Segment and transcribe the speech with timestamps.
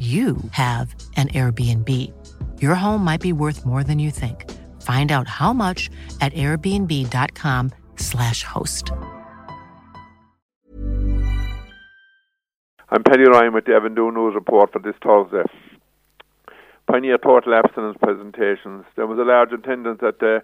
[0.00, 1.88] you have an Airbnb.
[2.62, 4.50] Your home might be worth more than you think.
[4.80, 5.90] Find out how much
[6.22, 8.92] at airbnb.com/slash host.
[12.92, 15.44] I'm Penny Ryan with the Avondhu News Report for this Thursday.
[16.90, 18.84] Pioneer Total Abstinence presentations.
[18.96, 20.42] There was a large attendance at the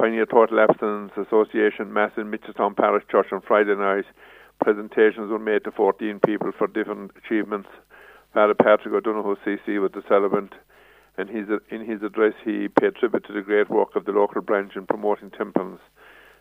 [0.00, 4.04] Pioneer Total Abstinence Association Mass in Mitchelstown Parish Church on Friday night.
[4.62, 7.68] Presentations were made to 14 people for different achievements.
[8.32, 10.54] Father Patrick O'Donoghue CC was the celebrant,
[11.18, 14.40] and his, in his address he paid tribute to the great work of the local
[14.40, 15.80] branch in promoting temperance,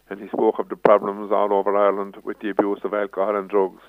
[0.09, 3.49] and he spoke of the problems all over Ireland with the abuse of alcohol and
[3.49, 3.81] drugs.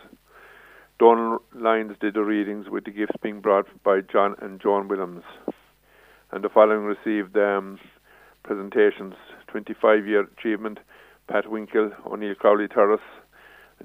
[0.98, 5.22] Donald Lyons did the readings with the gifts being brought by John and Joan Williams,
[6.32, 7.78] and the following received um,
[8.42, 9.14] presentations:
[9.54, 10.80] 25-year achievement,
[11.28, 13.00] Pat Winkle, O'Neill Crowley Terrace.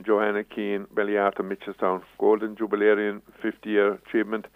[0.06, 2.02] Joanna Keane, Belliarta, Mitchelstown.
[2.20, 4.48] Golden Jubilarian 50 year achievement.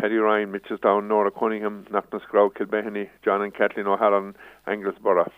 [0.00, 4.34] Paddy Ryan, Mitchelstown, Nora Cunningham, Knocknascrow, Kilbehenny, John and Kathleen O'Halloran,
[4.66, 5.30] Anglesborough.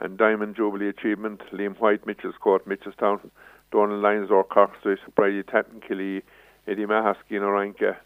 [0.00, 3.30] And Diamond Jubilee Achievement, Liam White, Mitchell's Court, Mitchelstown,
[3.70, 6.22] Donald Lyonsdore, Cork Street, Brady Tatton, Killy,
[6.66, 7.96] Eddie Mahaski, Oranka,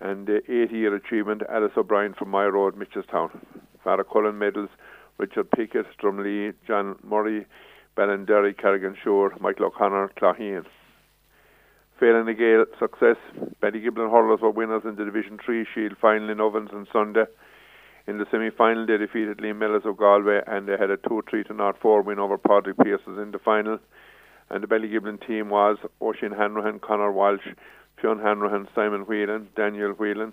[0.00, 3.30] and the 80 year achievement, Alice O'Brien from My Road, Mitchelstown.
[3.82, 4.70] Father Cullen Medals,
[5.18, 7.46] Richard Pickett, Drumlee, John Murray,
[7.96, 10.64] Ballinderry, Carrigan Shore, Michael O'Connor, Clogheen.
[12.00, 13.16] Féile na nGael success,
[13.62, 17.24] Ballygiblin hurlers were winners in the Division 3 Shield final in Ovens on Sunday.
[18.06, 21.22] In the semi final, they defeated Liam Mellows of Galway and they had a 2
[21.28, 23.78] 3 to not 4 win over Padraig Pearses in the final.
[24.50, 27.46] And the Ballygiblin team was Oisin Hanrahan, Connor Walsh,
[28.00, 30.32] Fionn Hanrahan, Simon Whelan, Daniel Whelan,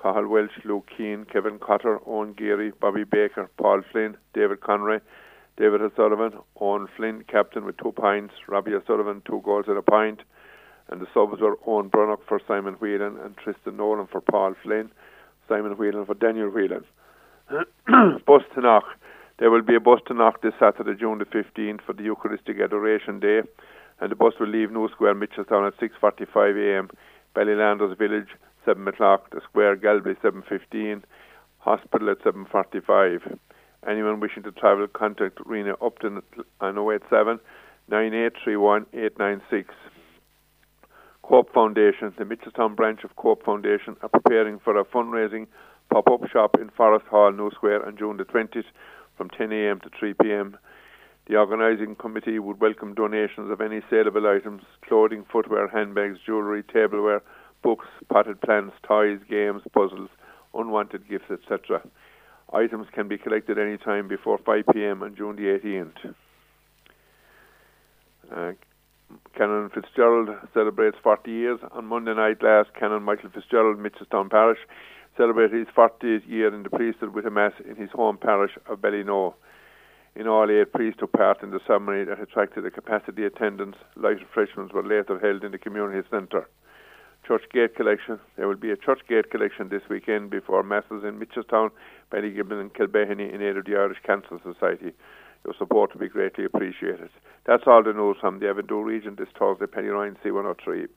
[0.00, 5.00] Cahill Welch, Luke Keane, Kevin Cotter, Owen Geary, Bobby Baker, Paul Flynn, David Conray,
[5.60, 10.22] David O'Sullivan, Owen Flynn, captain with two points, Robbie O'Sullivan, two goals and a point.
[10.88, 14.90] And the subs were Owen Brunnock for Simon Whelan and Tristan Nolan for Paul Flynn,
[15.50, 16.84] Simon Whelan for Daniel Whelan.
[18.26, 18.84] bus to Knock.
[19.38, 22.58] There will be a bus to Knock this Saturday, June the 15th, for the Eucharistic
[22.58, 23.42] Adoration Day,
[24.00, 26.88] and the bus will leave New Square, Mitchelstown at 6.45am,
[27.36, 28.28] Ballylanders Village,
[28.64, 31.02] 7 o'clock, the Square, Galbally, 7.15,
[31.58, 33.38] Hospital at 7.45.
[33.88, 36.22] Anyone wishing to travel, contact Rena Upton
[36.60, 37.40] on 087
[37.88, 39.74] 9831 896.
[41.22, 45.46] Cope Foundation, the Mitchelstown branch of Cope Foundation, are preparing for a fundraising
[45.90, 48.64] pop up shop in Forest Hall, New Square, on June the 20th
[49.16, 50.54] from 10am to 3pm.
[51.26, 57.22] The organising committee would welcome donations of any saleable items clothing, footwear, handbags, jewellery, tableware,
[57.62, 60.10] books, potted plants, toys, games, puzzles,
[60.52, 61.80] unwanted gifts, etc.
[62.52, 65.02] Items can be collected any time before 5 p.m.
[65.02, 66.14] on June the 18th.
[68.34, 68.52] Uh,
[69.36, 71.60] Canon Fitzgerald celebrates 40 years.
[71.72, 74.58] On Monday night last, Canon Michael Fitzgerald, Mitchelstown Parish,
[75.16, 78.80] celebrated his 40th year in the priesthood with a mass in his home parish of
[78.80, 79.34] Ballynoe.
[80.16, 83.76] In all, eight priests took part in the ceremony that attracted a capacity attendance.
[83.96, 86.48] Light refreshments were later held in the community centre.
[87.26, 88.18] Church Gate collection.
[88.36, 91.70] There will be a Church Gate collection this weekend before masses in Mitchelstown,
[92.12, 94.92] Ballygiblin, and Kilbehenny in aid of the Irish Cancer Society.
[95.44, 97.10] Your support will be greatly appreciated.
[97.46, 100.88] That's all the news from the Avondhu region this Thursday, Penny Ryan C103.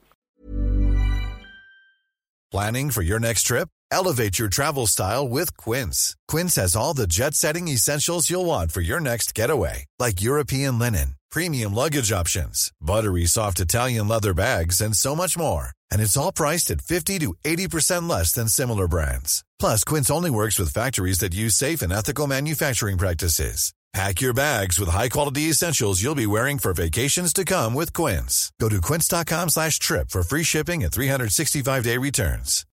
[2.50, 3.68] Planning for your next trip?
[3.90, 6.16] Elevate your travel style with Quince.
[6.28, 10.78] Quince has all the jet setting essentials you'll want for your next getaway, like European
[10.78, 15.70] linen, premium luggage options, buttery soft Italian leather bags, and so much more.
[15.94, 19.44] And it's all priced at 50 to 80% less than similar brands.
[19.60, 23.72] Plus, Quince only works with factories that use safe and ethical manufacturing practices.
[23.92, 28.50] Pack your bags with high-quality essentials you'll be wearing for vacations to come with Quince.
[28.60, 32.66] Go to quince.com slash trip for free shipping and 365-day returns.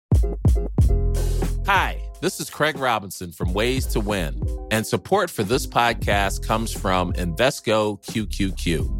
[1.67, 6.73] Hi, this is Craig Robinson from Ways to Win, and support for this podcast comes
[6.73, 9.00] from Invesco QQQ.